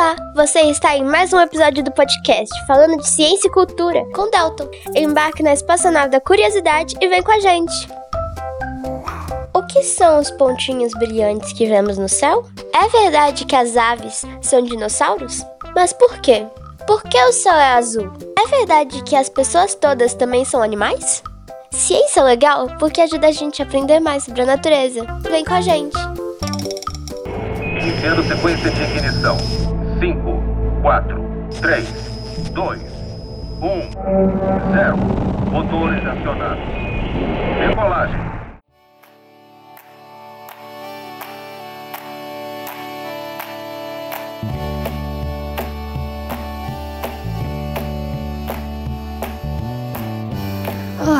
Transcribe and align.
Olá, 0.00 0.16
você 0.34 0.60
está 0.60 0.96
em 0.96 1.04
mais 1.04 1.30
um 1.34 1.38
episódio 1.38 1.84
do 1.84 1.92
podcast 1.92 2.48
falando 2.66 2.96
de 2.96 3.06
ciência 3.06 3.48
e 3.48 3.50
cultura 3.50 4.02
com 4.14 4.30
Dalton. 4.30 4.66
Embarque 4.96 5.42
na 5.42 5.52
espaçonave 5.52 6.08
da 6.08 6.18
curiosidade 6.18 6.96
e 7.02 7.06
vem 7.06 7.22
com 7.22 7.30
a 7.30 7.38
gente. 7.38 7.86
O 9.52 9.62
que 9.66 9.82
são 9.82 10.18
os 10.18 10.30
pontinhos 10.30 10.94
brilhantes 10.94 11.52
que 11.52 11.66
vemos 11.66 11.98
no 11.98 12.08
céu? 12.08 12.46
É 12.72 12.88
verdade 12.88 13.44
que 13.44 13.54
as 13.54 13.76
aves 13.76 14.24
são 14.40 14.62
dinossauros? 14.62 15.44
Mas 15.76 15.92
por 15.92 16.18
quê? 16.20 16.46
Por 16.86 17.02
que 17.02 17.22
o 17.22 17.32
céu 17.34 17.56
é 17.56 17.72
azul? 17.72 18.10
É 18.42 18.48
verdade 18.48 19.02
que 19.02 19.14
as 19.14 19.28
pessoas 19.28 19.74
todas 19.74 20.14
também 20.14 20.46
são 20.46 20.62
animais? 20.62 21.22
Ciência 21.70 22.20
é 22.20 22.24
legal 22.24 22.68
porque 22.78 23.02
ajuda 23.02 23.26
a 23.26 23.32
gente 23.32 23.60
a 23.60 23.66
aprender 23.66 24.00
mais 24.00 24.24
sobre 24.24 24.40
a 24.40 24.46
natureza. 24.46 25.04
Vem 25.30 25.44
com 25.44 25.52
a 25.52 25.60
gente! 25.60 25.98
Iniciando 27.82 28.22
sequência 28.26 28.70
de 28.70 28.82
ignição. 28.82 29.36
5, 30.00 30.42
4, 30.80 31.50
3, 31.60 32.50
2, 32.54 32.80
1, 33.60 33.90
0. 34.72 34.96
Motores 35.52 36.06
acionados. 36.06 36.58
Decolagem. 37.68 38.39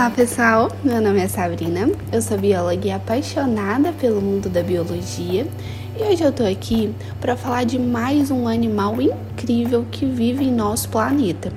Olá 0.01 0.09
pessoal, 0.09 0.73
meu 0.83 0.99
nome 0.99 1.21
é 1.21 1.29
Sabrina, 1.29 1.91
eu 2.11 2.23
sou 2.23 2.39
bióloga 2.39 2.89
e 2.89 2.91
apaixonada 2.91 3.93
pelo 3.93 4.19
mundo 4.23 4.49
da 4.49 4.63
biologia 4.63 5.47
e 5.95 6.03
hoje 6.03 6.23
eu 6.23 6.33
tô 6.33 6.43
aqui 6.43 6.91
para 7.21 7.37
falar 7.37 7.65
de 7.65 7.79
mais 7.79 8.31
um 8.31 8.49
animal 8.49 8.99
incrível 8.99 9.85
que 9.91 10.07
vive 10.07 10.43
em 10.43 10.55
nosso 10.55 10.89
planeta, 10.89 11.53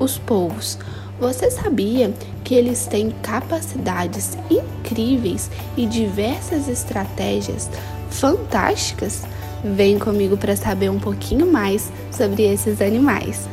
os 0.00 0.18
polvos. 0.18 0.76
Você 1.20 1.48
sabia 1.52 2.12
que 2.42 2.56
eles 2.56 2.84
têm 2.88 3.12
capacidades 3.22 4.36
incríveis 4.50 5.48
e 5.76 5.86
diversas 5.86 6.68
estratégias 6.68 7.70
fantásticas? 8.10 9.22
Vem 9.62 10.00
comigo 10.00 10.36
para 10.36 10.56
saber 10.56 10.90
um 10.90 10.98
pouquinho 10.98 11.46
mais 11.46 11.92
sobre 12.10 12.42
esses 12.42 12.82
animais. 12.82 13.48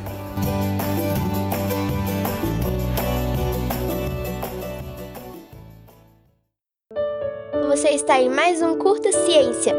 Está 8.11 8.21
em 8.21 8.29
mais 8.29 8.61
um 8.61 8.77
Curta 8.77 9.09
Ciência. 9.09 9.73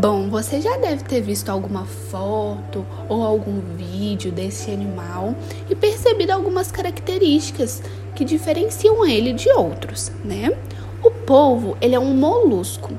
Bom, 0.00 0.28
você 0.28 0.60
já 0.60 0.76
deve 0.78 1.04
ter 1.04 1.20
visto 1.20 1.50
alguma 1.50 1.84
foto 1.84 2.84
ou 3.08 3.22
algum 3.22 3.60
vídeo 3.76 4.32
desse 4.32 4.72
animal 4.72 5.36
e 5.70 5.76
percebido 5.76 6.32
algumas 6.32 6.72
características 6.72 7.80
que 8.16 8.24
diferenciam 8.24 9.06
ele 9.06 9.32
de 9.32 9.48
outros, 9.50 10.10
né? 10.24 10.50
O 11.00 11.12
polvo, 11.12 11.76
ele 11.80 11.94
é 11.94 12.00
um 12.00 12.16
molusco 12.16 12.90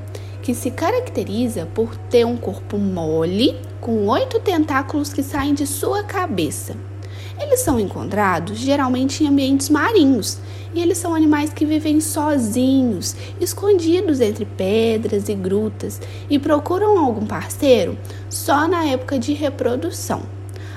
que 0.42 0.54
se 0.54 0.70
caracteriza 0.70 1.68
por 1.74 1.94
ter 2.08 2.24
um 2.24 2.38
corpo 2.38 2.78
mole 2.78 3.60
com 3.82 4.08
oito 4.08 4.40
tentáculos 4.40 5.12
que 5.12 5.22
saem 5.22 5.52
de 5.52 5.66
sua 5.66 6.02
cabeça. 6.02 6.93
Eles 7.40 7.60
são 7.60 7.78
encontrados 7.78 8.58
geralmente 8.58 9.24
em 9.24 9.28
ambientes 9.28 9.68
marinhos 9.68 10.38
e 10.74 10.80
eles 10.80 10.98
são 10.98 11.14
animais 11.14 11.52
que 11.52 11.64
vivem 11.64 12.00
sozinhos, 12.00 13.14
escondidos 13.40 14.20
entre 14.20 14.44
pedras 14.44 15.28
e 15.28 15.34
grutas 15.34 16.00
e 16.28 16.38
procuram 16.38 16.98
algum 16.98 17.26
parceiro 17.26 17.96
só 18.28 18.66
na 18.66 18.84
época 18.84 19.18
de 19.18 19.32
reprodução. 19.32 20.22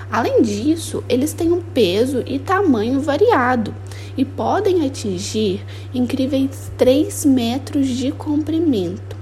Além 0.09 0.41
disso, 0.41 1.03
eles 1.09 1.33
têm 1.33 1.51
um 1.51 1.61
peso 1.61 2.23
e 2.25 2.39
tamanho 2.39 3.01
variado 3.01 3.75
e 4.15 4.23
podem 4.23 4.85
atingir 4.85 5.65
incríveis 5.93 6.71
3 6.77 7.25
metros 7.25 7.87
de 7.87 8.11
comprimento. 8.11 9.17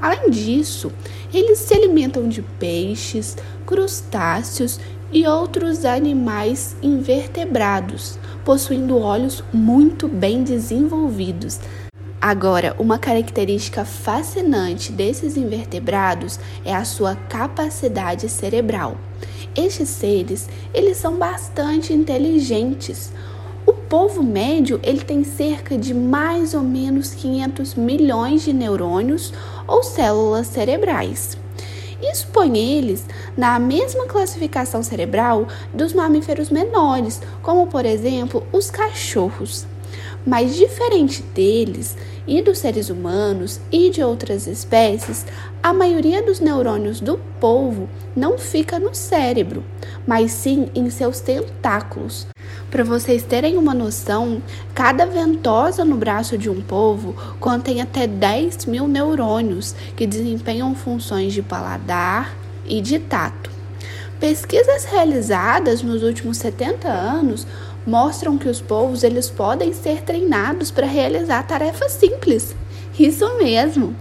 Além 0.00 0.30
disso, 0.30 0.92
eles 1.32 1.58
se 1.58 1.74
alimentam 1.74 2.28
de 2.28 2.42
peixes, 2.42 3.36
crustáceos 3.66 4.78
e 5.12 5.26
outros 5.26 5.84
animais 5.84 6.76
invertebrados, 6.82 8.18
possuindo 8.44 8.98
olhos 8.98 9.42
muito 9.52 10.08
bem 10.08 10.42
desenvolvidos. 10.42 11.58
Agora, 12.20 12.74
uma 12.78 12.98
característica 12.98 13.84
fascinante 13.84 14.90
desses 14.90 15.36
invertebrados 15.36 16.38
é 16.64 16.74
a 16.74 16.84
sua 16.84 17.14
capacidade 17.14 18.28
cerebral. 18.28 18.96
Estes 19.56 19.88
seres, 19.88 20.48
eles 20.74 20.96
são 20.96 21.16
bastante 21.16 21.92
inteligentes. 21.92 23.12
O 23.64 23.72
povo 23.72 24.22
médio, 24.22 24.80
ele 24.82 25.00
tem 25.00 25.22
cerca 25.22 25.78
de 25.78 25.94
mais 25.94 26.54
ou 26.54 26.62
menos 26.62 27.14
500 27.14 27.74
milhões 27.74 28.42
de 28.42 28.52
neurônios 28.52 29.32
ou 29.66 29.82
células 29.82 30.48
cerebrais. 30.48 31.38
Isso 32.00 32.28
põe 32.28 32.56
eles 32.56 33.04
na 33.36 33.58
mesma 33.58 34.06
classificação 34.06 34.82
cerebral 34.82 35.48
dos 35.74 35.92
mamíferos 35.92 36.50
menores, 36.50 37.20
como 37.42 37.66
por 37.66 37.84
exemplo 37.84 38.46
os 38.52 38.70
cachorros. 38.70 39.66
Mas 40.24 40.54
diferente 40.54 41.22
deles 41.22 41.96
e 42.26 42.42
dos 42.42 42.58
seres 42.58 42.90
humanos 42.90 43.60
e 43.72 43.90
de 43.90 44.02
outras 44.02 44.46
espécies, 44.46 45.24
a 45.62 45.72
maioria 45.72 46.22
dos 46.22 46.38
neurônios 46.38 47.00
do 47.00 47.18
polvo 47.40 47.88
não 48.14 48.38
fica 48.38 48.78
no 48.78 48.94
cérebro, 48.94 49.64
mas 50.06 50.30
sim 50.32 50.68
em 50.74 50.90
seus 50.90 51.20
tentáculos. 51.20 52.26
Para 52.70 52.84
vocês 52.84 53.22
terem 53.22 53.56
uma 53.56 53.72
noção, 53.72 54.42
cada 54.74 55.06
ventosa 55.06 55.86
no 55.86 55.96
braço 55.96 56.36
de 56.36 56.50
um 56.50 56.60
polvo 56.60 57.14
contém 57.40 57.80
até 57.80 58.06
10 58.06 58.66
mil 58.66 58.86
neurônios 58.86 59.74
que 59.96 60.06
desempenham 60.06 60.74
funções 60.74 61.32
de 61.32 61.40
paladar 61.40 62.36
e 62.66 62.82
de 62.82 62.98
tato. 62.98 63.50
Pesquisas 64.20 64.84
realizadas 64.84 65.80
nos 65.80 66.02
últimos 66.02 66.36
70 66.36 66.88
anos 66.88 67.46
mostram 67.86 68.36
que 68.36 68.48
os 68.48 68.60
polvos 68.60 69.02
eles 69.02 69.30
podem 69.30 69.72
ser 69.72 70.02
treinados 70.02 70.70
para 70.70 70.86
realizar 70.86 71.44
tarefas 71.44 71.92
simples. 71.92 72.54
Isso 72.98 73.38
mesmo! 73.38 73.96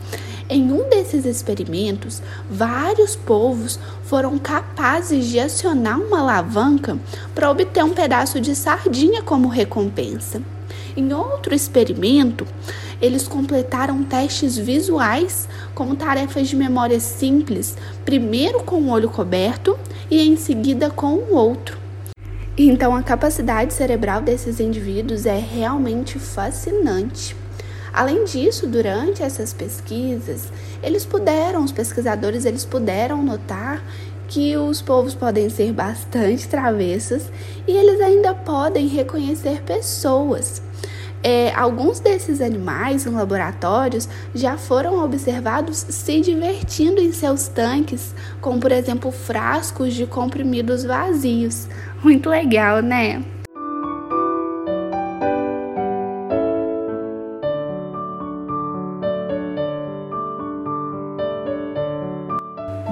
Em 0.49 0.71
um 0.71 0.89
desses 0.89 1.25
experimentos, 1.25 2.21
vários 2.49 3.17
polvos 3.17 3.77
foram 4.03 4.37
capazes 4.39 5.25
de 5.25 5.39
acionar 5.39 5.99
uma 5.99 6.21
alavanca 6.21 6.97
para 7.35 7.51
obter 7.51 7.83
um 7.83 7.93
pedaço 7.93 8.39
de 8.39 8.55
sardinha 8.55 9.21
como 9.21 9.49
recompensa. 9.49 10.41
Em 10.95 11.11
outro 11.11 11.53
experimento, 11.53 12.47
eles 13.01 13.27
completaram 13.27 14.03
testes 14.03 14.57
visuais 14.57 15.49
com 15.75 15.93
tarefas 15.93 16.47
de 16.47 16.55
memória 16.55 16.99
simples, 16.99 17.75
primeiro 18.05 18.63
com 18.63 18.77
o 18.77 18.89
olho 18.89 19.09
coberto 19.09 19.77
e 20.09 20.25
em 20.25 20.37
seguida 20.37 20.89
com 20.89 21.13
o 21.13 21.35
outro. 21.35 21.77
Então, 22.57 22.95
a 22.95 23.03
capacidade 23.03 23.73
cerebral 23.73 24.21
desses 24.21 24.61
indivíduos 24.61 25.25
é 25.25 25.37
realmente 25.37 26.17
fascinante. 26.17 27.35
Além 27.97 28.25
disso, 28.25 28.67
durante 28.67 29.23
essas 29.23 29.55
pesquisas, 29.55 30.51
eles 30.83 31.03
puderam, 31.03 31.63
os 31.63 31.71
pesquisadores, 31.71 32.45
eles 32.45 32.63
puderam 32.63 33.23
notar 33.23 33.83
que 34.27 34.55
os 34.55 34.83
povos 34.83 35.15
podem 35.15 35.49
ser 35.49 35.73
bastante 35.73 36.45
travessos 36.47 37.23
e 37.67 37.71
eles 37.71 37.99
ainda 37.99 38.35
podem 38.35 38.85
reconhecer 38.85 39.63
pessoas. 39.63 40.61
É, 41.23 41.51
alguns 41.55 41.99
desses 41.99 42.39
animais 42.39 43.07
em 43.07 43.09
laboratórios 43.09 44.07
já 44.35 44.59
foram 44.59 45.03
observados 45.03 45.77
se 45.89 46.21
divertindo 46.21 47.01
em 47.01 47.11
seus 47.11 47.47
tanques, 47.47 48.13
com, 48.39 48.59
por 48.59 48.71
exemplo, 48.71 49.11
frascos 49.11 49.95
de 49.95 50.05
comprimidos 50.05 50.83
vazios. 50.83 51.67
Muito 52.03 52.29
legal, 52.29 52.79
né? 52.83 53.23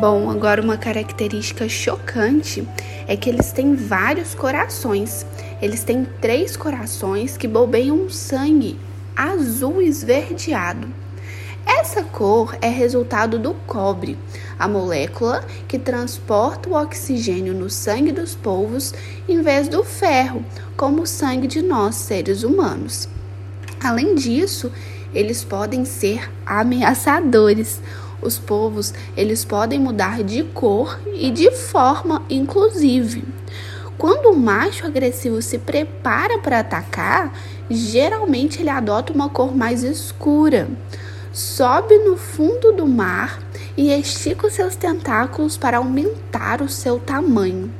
Bom, 0.07 0.29
agora 0.29 0.61
uma 0.61 0.77
característica 0.77 1.67
chocante 1.67 2.63
é 3.07 3.17
que 3.17 3.27
eles 3.27 3.51
têm 3.51 3.73
vários 3.73 4.35
corações. 4.35 5.25
Eles 5.59 5.83
têm 5.83 6.05
três 6.21 6.55
corações 6.55 7.35
que 7.37 7.47
bobeiam 7.47 8.07
sangue 8.07 8.79
azul 9.15 9.81
esverdeado. 9.81 10.87
Essa 11.65 12.03
cor 12.03 12.55
é 12.61 12.67
resultado 12.67 13.39
do 13.39 13.55
cobre, 13.65 14.15
a 14.59 14.67
molécula 14.67 15.43
que 15.67 15.79
transporta 15.79 16.69
o 16.69 16.79
oxigênio 16.79 17.55
no 17.55 17.67
sangue 17.67 18.11
dos 18.11 18.35
polvos 18.35 18.93
em 19.27 19.41
vez 19.41 19.67
do 19.67 19.83
ferro, 19.83 20.45
como 20.77 21.01
o 21.01 21.07
sangue 21.07 21.47
de 21.47 21.63
nós, 21.63 21.95
seres 21.95 22.43
humanos. 22.43 23.09
Além 23.83 24.13
disso, 24.13 24.71
eles 25.15 25.43
podem 25.43 25.83
ser 25.83 26.29
ameaçadores. 26.45 27.81
Os 28.21 28.37
polvos, 28.37 28.93
eles 29.15 29.45
podem 29.45 29.79
mudar 29.79 30.23
de 30.23 30.43
cor 30.43 30.99
e 31.13 31.29
de 31.29 31.51
forma, 31.51 32.23
inclusive. 32.29 33.23
Quando 33.97 34.31
o 34.31 34.37
macho 34.37 34.85
agressivo 34.85 35.41
se 35.41 35.57
prepara 35.57 36.39
para 36.39 36.59
atacar, 36.59 37.33
geralmente 37.69 38.61
ele 38.61 38.69
adota 38.69 39.13
uma 39.13 39.29
cor 39.29 39.55
mais 39.55 39.83
escura. 39.83 40.67
Sobe 41.31 41.97
no 41.99 42.17
fundo 42.17 42.71
do 42.71 42.85
mar 42.85 43.39
e 43.77 43.91
estica 43.91 44.47
os 44.47 44.53
seus 44.53 44.75
tentáculos 44.75 45.57
para 45.57 45.77
aumentar 45.77 46.61
o 46.61 46.69
seu 46.69 46.99
tamanho. 46.99 47.71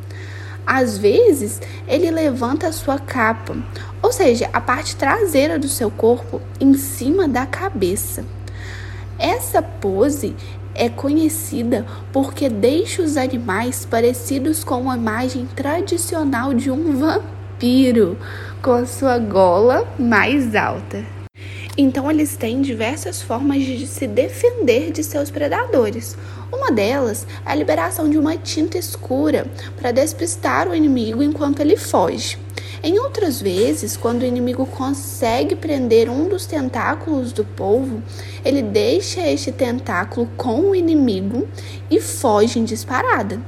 Às 0.65 0.97
vezes, 0.97 1.61
ele 1.87 2.09
levanta 2.09 2.67
a 2.67 2.71
sua 2.71 2.97
capa, 2.97 3.55
ou 4.01 4.11
seja, 4.11 4.49
a 4.51 4.59
parte 4.59 4.95
traseira 4.95 5.59
do 5.59 5.67
seu 5.67 5.91
corpo 5.91 6.41
em 6.59 6.73
cima 6.73 7.27
da 7.27 7.45
cabeça. 7.45 8.25
Essa 9.17 9.61
pose 9.61 10.35
é 10.73 10.89
conhecida 10.89 11.85
porque 12.11 12.49
deixa 12.49 13.01
os 13.01 13.15
animais 13.15 13.85
parecidos 13.85 14.63
com 14.63 14.91
a 14.91 14.97
imagem 14.97 15.47
tradicional 15.55 16.53
de 16.53 16.69
um 16.69 16.97
vampiro, 16.97 18.17
com 18.61 18.73
a 18.73 18.85
sua 18.85 19.17
gola 19.17 19.87
mais 19.97 20.53
alta. 20.53 21.14
Então, 21.77 22.09
eles 22.09 22.37
têm 22.37 22.61
diversas 22.61 23.21
formas 23.21 23.61
de 23.61 23.85
se 23.85 24.07
defender 24.07 24.91
de 24.91 25.03
seus 25.03 25.29
predadores. 25.29 26.15
Uma 26.49 26.71
delas 26.71 27.27
é 27.45 27.51
a 27.51 27.55
liberação 27.55 28.09
de 28.09 28.17
uma 28.17 28.37
tinta 28.37 28.77
escura 28.77 29.45
para 29.75 29.91
despistar 29.91 30.69
o 30.69 30.75
inimigo 30.75 31.21
enquanto 31.21 31.59
ele 31.59 31.75
foge. 31.75 32.39
Em 32.81 32.97
outras 32.99 33.41
vezes, 33.41 33.97
quando 33.97 34.21
o 34.21 34.25
inimigo 34.25 34.65
consegue 34.65 35.55
prender 35.55 36.09
um 36.09 36.29
dos 36.29 36.45
tentáculos 36.45 37.33
do 37.33 37.43
polvo, 37.43 38.01
ele 38.45 38.61
deixa 38.61 39.27
este 39.27 39.51
tentáculo 39.51 40.29
com 40.37 40.61
o 40.69 40.75
inimigo 40.75 41.45
e 41.91 41.99
foge 41.99 42.57
em 42.57 42.63
disparada. 42.63 43.41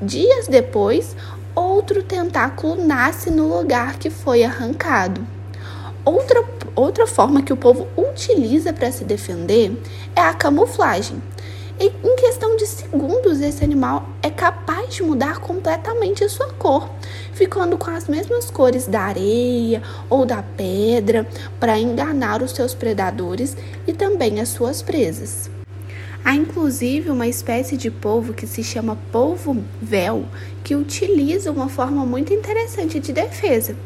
Dias 0.00 0.48
depois, 0.48 1.14
outro 1.54 2.02
tentáculo 2.02 2.82
nasce 2.82 3.30
no 3.30 3.54
lugar 3.58 3.98
que 3.98 4.08
foi 4.08 4.42
arrancado. 4.42 5.26
Outra, 6.04 6.44
outra 6.76 7.06
forma 7.06 7.42
que 7.42 7.52
o 7.52 7.56
povo 7.56 7.88
utiliza 7.96 8.72
para 8.72 8.92
se 8.92 9.04
defender 9.04 9.72
é 10.14 10.20
a 10.20 10.34
camuflagem. 10.34 11.22
E, 11.80 11.86
em 11.86 12.16
questão 12.16 12.56
de 12.56 12.66
segundos, 12.66 13.40
esse 13.40 13.64
animal 13.64 14.08
é 14.22 14.30
capaz 14.30 14.94
de 14.94 15.02
mudar 15.02 15.40
completamente 15.40 16.22
a 16.22 16.28
sua 16.28 16.52
cor, 16.52 16.88
ficando 17.32 17.76
com 17.76 17.90
as 17.90 18.06
mesmas 18.06 18.50
cores 18.50 18.86
da 18.86 19.00
areia 19.00 19.82
ou 20.08 20.24
da 20.24 20.42
pedra 20.42 21.26
para 21.58 21.78
enganar 21.78 22.42
os 22.42 22.52
seus 22.52 22.74
predadores 22.74 23.56
e 23.86 23.92
também 23.92 24.40
as 24.40 24.50
suas 24.50 24.82
presas. 24.82 25.50
Há 26.24 26.34
inclusive 26.34 27.10
uma 27.10 27.26
espécie 27.26 27.76
de 27.76 27.90
polvo 27.90 28.32
que 28.32 28.46
se 28.46 28.62
chama 28.62 28.98
polvo 29.10 29.62
véu, 29.82 30.24
que 30.62 30.76
utiliza 30.76 31.50
uma 31.50 31.68
forma 31.68 32.06
muito 32.06 32.32
interessante 32.32 33.00
de 33.00 33.12
defesa. 33.12 33.76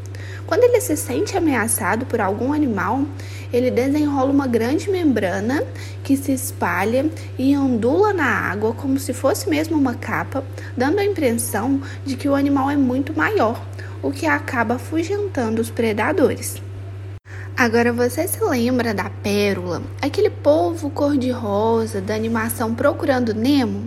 Quando 0.49 0.65
ele 0.65 0.81
se 0.81 0.97
sente 0.97 1.37
ameaçado 1.37 2.07
por 2.07 2.23
algum 2.23 2.55
animal, 2.55 3.05
ele 3.53 3.71
desenrola 3.71 4.31
uma 4.31 4.47
grande 4.47 4.91
membrana 4.91 5.63
que 6.03 6.17
se 6.17 6.33
espalha 6.33 7.05
e 7.39 7.55
ondula 7.55 8.15
na 8.15 8.25
água 8.25 8.73
como 8.73 8.99
se 8.99 9.13
fosse 9.13 9.47
mesmo 9.51 9.77
uma 9.77 9.95
capa, 9.95 10.43
dando 10.75 11.01
a 11.01 11.05
impressão 11.05 11.83
de 12.03 12.17
que 12.17 12.27
o 12.27 12.35
animal 12.35 12.71
é 12.71 12.79
muito 12.79 13.15
maior, 13.15 13.63
o 14.03 14.11
que 14.11 14.25
acaba 14.25 14.77
afugentando 14.77 15.61
os 15.61 15.69
predadores. 15.69 16.63
Agora 17.55 17.93
você 17.93 18.27
se 18.27 18.43
lembra 18.43 18.95
da 18.95 19.11
pérola, 19.11 19.83
aquele 20.01 20.31
polvo 20.31 20.89
cor-de-rosa 20.89 22.01
da 22.01 22.15
animação 22.15 22.75
Procurando 22.75 23.35
Nemo? 23.35 23.87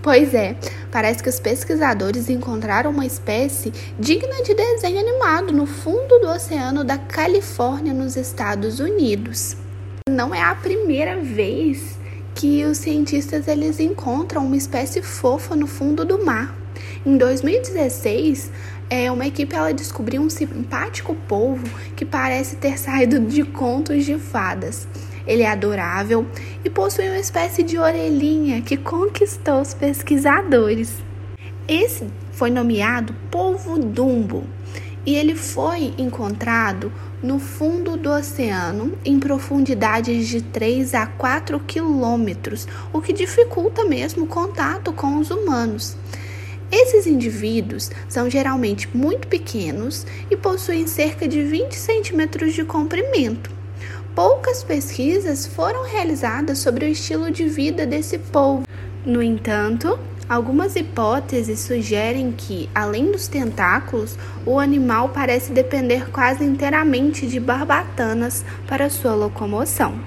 Pois 0.00 0.32
é, 0.32 0.56
parece 0.92 1.22
que 1.22 1.28
os 1.30 1.40
pesquisadores 1.40 2.28
encontraram 2.28 2.90
uma 2.90 3.06
espécie 3.06 3.72
digna 3.98 4.42
de 4.44 4.54
desenho 4.54 5.00
animado 5.00 5.50
no 5.50 5.66
fundo 5.66 6.18
do 6.20 6.28
oceano 6.28 6.84
da 6.84 6.98
Califórnia, 6.98 7.94
nos 7.94 8.14
Estados 8.14 8.78
Unidos. 8.78 9.56
Não 10.08 10.34
é 10.34 10.42
a 10.42 10.54
primeira 10.54 11.18
vez 11.18 11.98
que 12.34 12.64
os 12.64 12.78
cientistas 12.78 13.48
eles 13.48 13.80
encontram 13.80 14.44
uma 14.44 14.56
espécie 14.56 15.00
fofa 15.00 15.56
no 15.56 15.66
fundo 15.66 16.04
do 16.04 16.24
mar. 16.24 16.54
Em 17.04 17.16
2016, 17.16 18.50
é, 18.90 19.10
uma 19.10 19.26
equipe 19.26 19.54
ela 19.56 19.72
descobriu 19.72 20.20
um 20.20 20.28
simpático 20.28 21.14
polvo 21.26 21.66
que 21.96 22.04
parece 22.04 22.56
ter 22.56 22.78
saído 22.78 23.18
de 23.20 23.42
contos 23.42 24.04
de 24.04 24.18
fadas. 24.18 24.86
Ele 25.26 25.42
é 25.42 25.50
adorável 25.50 26.26
e 26.64 26.70
possui 26.70 27.08
uma 27.08 27.18
espécie 27.18 27.62
de 27.62 27.78
orelhinha 27.78 28.62
que 28.62 28.76
conquistou 28.76 29.60
os 29.60 29.74
pesquisadores. 29.74 30.94
Esse 31.68 32.06
foi 32.32 32.50
nomeado 32.50 33.14
polvo 33.30 33.78
dumbo 33.78 34.44
e 35.04 35.14
ele 35.14 35.34
foi 35.34 35.94
encontrado 35.98 36.92
no 37.22 37.38
fundo 37.38 37.96
do 37.96 38.10
oceano 38.10 38.92
em 39.04 39.18
profundidades 39.18 40.26
de 40.28 40.42
3 40.42 40.94
a 40.94 41.06
4 41.06 41.60
quilômetros, 41.60 42.66
o 42.92 43.00
que 43.00 43.12
dificulta 43.12 43.84
mesmo 43.84 44.24
o 44.24 44.28
contato 44.28 44.92
com 44.92 45.18
os 45.18 45.30
humanos. 45.30 45.96
Esses 46.70 47.06
indivíduos 47.06 47.90
são 48.08 48.30
geralmente 48.30 48.88
muito 48.96 49.28
pequenos 49.28 50.06
e 50.30 50.36
possuem 50.36 50.86
cerca 50.86 51.28
de 51.28 51.42
20 51.42 51.74
centímetros 51.74 52.54
de 52.54 52.64
comprimento. 52.64 53.61
Poucas 54.14 54.62
pesquisas 54.62 55.46
foram 55.46 55.84
realizadas 55.84 56.58
sobre 56.58 56.84
o 56.84 56.88
estilo 56.88 57.30
de 57.30 57.48
vida 57.48 57.86
desse 57.86 58.18
povo. 58.18 58.64
No 59.06 59.22
entanto, 59.22 59.98
algumas 60.28 60.76
hipóteses 60.76 61.60
sugerem 61.60 62.30
que, 62.30 62.68
além 62.74 63.10
dos 63.10 63.26
tentáculos, 63.26 64.18
o 64.44 64.58
animal 64.58 65.08
parece 65.08 65.50
depender 65.52 66.10
quase 66.10 66.44
inteiramente 66.44 67.26
de 67.26 67.40
barbatanas 67.40 68.44
para 68.68 68.90
sua 68.90 69.14
locomoção. 69.14 69.98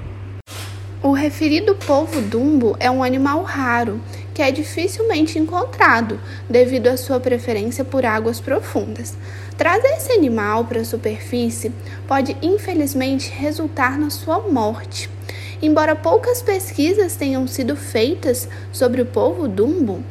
O 1.01 1.11
referido 1.11 1.73
polvo 1.73 2.21
dumbo 2.21 2.75
é 2.79 2.91
um 2.91 3.03
animal 3.03 3.41
raro 3.41 3.99
que 4.35 4.41
é 4.41 4.51
dificilmente 4.51 5.39
encontrado 5.39 6.19
devido 6.49 6.87
à 6.87 6.97
sua 6.97 7.21
preferência 7.21 7.85
por 7.85 8.05
águas 8.05 8.41
profundas. 8.41 9.17
Trazer 9.57 9.87
esse 9.95 10.11
animal 10.11 10.65
para 10.65 10.81
a 10.81 10.85
superfície 10.85 11.71
pode 12.05 12.35
infelizmente 12.41 13.31
resultar 13.31 13.97
na 13.97 14.09
sua 14.09 14.39
morte. 14.41 15.09
Embora 15.61 15.95
poucas 15.95 16.41
pesquisas 16.41 17.15
tenham 17.15 17.47
sido 17.47 17.77
feitas 17.77 18.49
sobre 18.73 19.01
o 19.01 19.05
polvo 19.05 19.47
dumbo, 19.47 20.03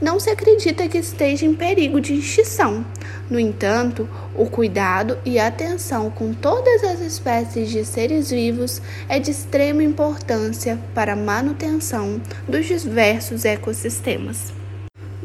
não 0.00 0.20
se 0.20 0.30
acredita 0.30 0.88
que 0.88 0.98
esteja 0.98 1.44
em 1.44 1.54
perigo 1.54 2.00
de 2.00 2.14
extinção. 2.14 2.84
No 3.30 3.38
entanto, 3.38 4.08
o 4.34 4.46
cuidado 4.46 5.18
e 5.24 5.38
atenção 5.38 6.10
com 6.10 6.32
todas 6.32 6.84
as 6.84 7.00
espécies 7.00 7.70
de 7.70 7.84
seres 7.84 8.30
vivos 8.30 8.80
é 9.08 9.18
de 9.18 9.30
extrema 9.30 9.82
importância 9.82 10.78
para 10.94 11.12
a 11.12 11.16
manutenção 11.16 12.20
dos 12.48 12.66
diversos 12.66 13.44
ecossistemas. 13.44 14.57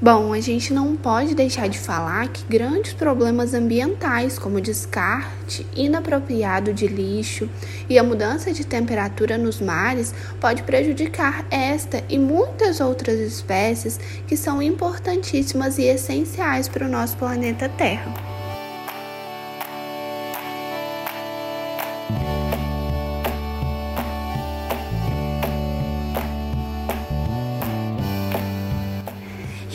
Bom, 0.03 0.33
a 0.33 0.41
gente 0.41 0.73
não 0.73 0.97
pode 0.97 1.33
deixar 1.33 1.69
de 1.69 1.79
falar 1.79 2.27
que 2.27 2.43
grandes 2.43 2.91
problemas 2.91 3.53
ambientais, 3.53 4.37
como 4.37 4.57
o 4.57 4.61
descarte 4.61 5.65
inapropriado 5.73 6.73
de 6.73 6.87
lixo 6.87 7.49
e 7.89 7.97
a 7.97 8.03
mudança 8.03 8.51
de 8.51 8.65
temperatura 8.65 9.37
nos 9.37 9.61
mares, 9.61 10.13
pode 10.41 10.63
prejudicar 10.63 11.45
esta 11.49 12.03
e 12.09 12.19
muitas 12.19 12.81
outras 12.81 13.17
espécies 13.17 13.97
que 14.27 14.35
são 14.35 14.61
importantíssimas 14.61 15.77
e 15.77 15.83
essenciais 15.83 16.67
para 16.67 16.85
o 16.85 16.89
nosso 16.89 17.15
planeta 17.15 17.69
Terra. 17.69 18.32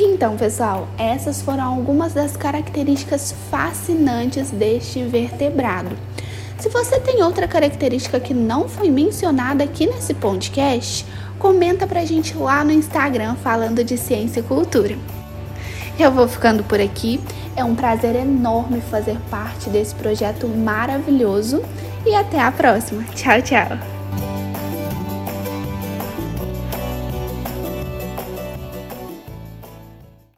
Então, 0.00 0.36
pessoal, 0.36 0.86
essas 0.96 1.42
foram 1.42 1.64
algumas 1.64 2.12
das 2.12 2.36
características 2.36 3.34
fascinantes 3.50 4.50
deste 4.50 5.02
vertebrado. 5.02 5.96
Se 6.56 6.68
você 6.68 7.00
tem 7.00 7.22
outra 7.22 7.48
característica 7.48 8.20
que 8.20 8.32
não 8.32 8.68
foi 8.68 8.90
mencionada 8.90 9.64
aqui 9.64 9.86
nesse 9.86 10.14
podcast, 10.14 11.04
comenta 11.38 11.86
pra 11.86 12.04
gente 12.04 12.36
lá 12.36 12.64
no 12.64 12.72
Instagram 12.72 13.34
falando 13.36 13.82
de 13.82 13.96
ciência 13.96 14.40
e 14.40 14.42
cultura. 14.44 14.96
Eu 15.98 16.12
vou 16.12 16.28
ficando 16.28 16.62
por 16.62 16.80
aqui. 16.80 17.20
É 17.56 17.64
um 17.64 17.74
prazer 17.74 18.14
enorme 18.14 18.80
fazer 18.80 19.18
parte 19.28 19.68
desse 19.68 19.94
projeto 19.96 20.46
maravilhoso 20.46 21.60
e 22.06 22.14
até 22.14 22.40
a 22.40 22.52
próxima. 22.52 23.02
Tchau, 23.14 23.42
tchau. 23.42 23.97